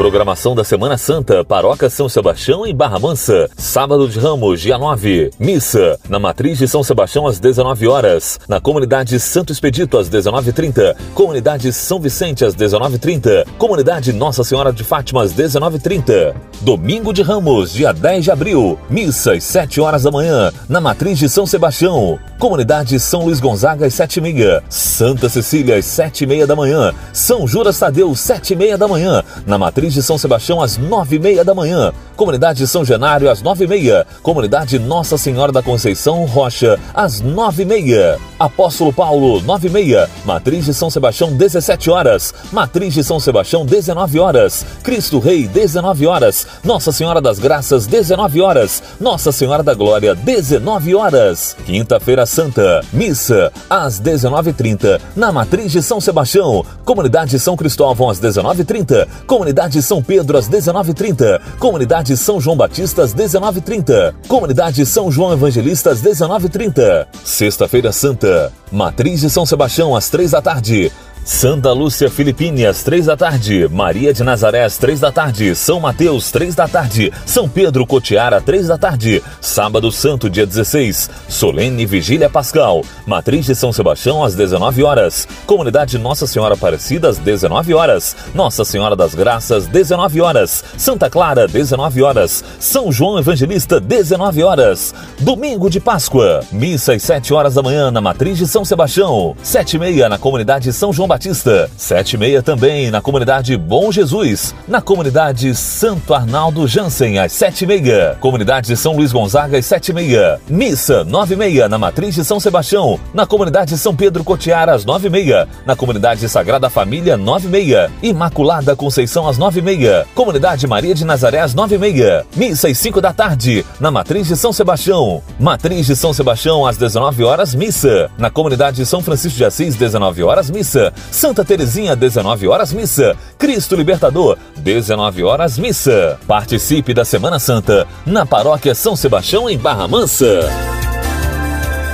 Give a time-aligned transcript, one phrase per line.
[0.00, 3.50] Programação da Semana Santa, Paróquia São Sebastião em Barra Mansa.
[3.54, 5.30] Sábado de Ramos, dia 9.
[5.38, 8.40] Missa, na Matriz de São Sebastião às 19 horas.
[8.48, 10.96] Na Comunidade Santo Expedito às 19h30.
[11.12, 13.44] Comunidade São Vicente às 19h30.
[13.58, 16.34] Comunidade Nossa Senhora de Fátima às 19h30.
[16.62, 18.78] Domingo de Ramos, dia 10 de abril.
[18.88, 20.50] Missa às 7 horas da manhã.
[20.66, 22.18] Na Matriz de São Sebastião.
[22.38, 24.62] Comunidade São Luís Gonzaga às 7h30.
[24.70, 26.94] Santa Cecília às 7h30 da manhã.
[27.12, 29.22] São Juras Tadeu, 7h30 da manhã.
[29.46, 31.92] Na Matriz de São Sebastião às nove e meia da manhã.
[32.20, 34.06] Comunidade São Genário às nove e meia.
[34.22, 38.18] Comunidade Nossa Senhora da Conceição Rocha às nove e meia.
[38.38, 40.06] Apóstolo Paulo, nove e meia.
[40.26, 42.34] Matriz de São Sebastião, 17 horas.
[42.52, 44.66] Matriz de São Sebastião, 19 horas.
[44.82, 46.46] Cristo Rei, 19 horas.
[46.62, 48.82] Nossa Senhora das Graças, 19 horas.
[49.00, 51.56] Nossa Senhora da Glória, 19 horas.
[51.64, 56.66] Quinta-feira Santa, missa às 19h30 na Matriz de São Sebastião.
[56.84, 59.08] Comunidade São Cristóvão às 19h30.
[59.26, 61.40] Comunidade São Pedro às 19h30.
[61.58, 64.14] Comunidade São João Batista às 19h30.
[64.28, 67.06] Comunidade São João Evangelista às 19h30.
[67.24, 70.92] Sexta-feira Santa, Matriz de São Sebastião às 3 da tarde.
[71.24, 73.68] Santa Lúcia Filipine, às três da tarde.
[73.70, 75.54] Maria de Nazaré, às três da tarde.
[75.54, 77.12] São Mateus, três da tarde.
[77.26, 79.22] São Pedro Cotiara, três da tarde.
[79.40, 81.10] Sábado Santo, dia 16.
[81.28, 82.82] Solene Vigília Pascal.
[83.06, 85.28] Matriz de São Sebastião, às 19 horas.
[85.46, 88.16] Comunidade Nossa Senhora Aparecida, às 19 horas.
[88.34, 90.64] Nossa Senhora das Graças, 19 horas.
[90.76, 92.42] Santa Clara, 19 horas.
[92.58, 94.94] São João Evangelista, 19 horas.
[95.20, 96.40] Domingo de Páscoa.
[96.50, 99.36] Missa às 7 horas da manhã na Matriz de São Sebastião.
[99.42, 101.68] 7 e meia na comunidade São João Batista.
[101.76, 104.54] Sete e meia também na comunidade Bom Jesus.
[104.68, 108.16] Na comunidade Santo Arnaldo Jansen, às sete e meia.
[108.20, 110.40] Comunidade São Luís Gonzaga, às sete e meia.
[110.48, 113.00] Missa, nove e meia, na Matriz de São Sebastião.
[113.12, 115.48] Na comunidade São Pedro Cotiara, às nove e meia.
[115.66, 117.90] Na comunidade Sagrada Família, nove e meia.
[118.00, 120.06] Imaculada Conceição, às nove e meia.
[120.14, 122.24] Comunidade Maria de Nazaré, às nove e meia.
[122.36, 123.66] Missa, às cinco da tarde.
[123.80, 125.20] Na Matriz de São Sebastião.
[125.40, 128.08] Matriz de São Sebastião, às 19 horas, missa.
[128.16, 130.92] Na comunidade São Francisco de Assis, 19 horas, missa.
[131.10, 133.16] Santa Terezinha, 19 horas, missa.
[133.38, 136.18] Cristo Libertador, 19 horas, missa.
[136.26, 140.48] Participe da Semana Santa na Paróquia São Sebastião, em Barra Mansa.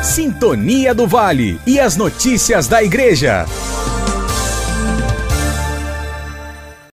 [0.02, 3.44] Sintonia do Vale e as notícias da Igreja.